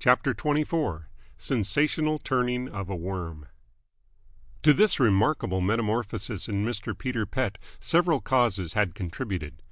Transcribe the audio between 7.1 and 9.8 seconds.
Pett several causes had contributed.